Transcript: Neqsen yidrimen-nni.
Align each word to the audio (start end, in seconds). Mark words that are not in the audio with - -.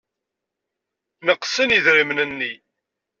Neqsen 1.25 1.69
yidrimen-nni. 1.73 2.53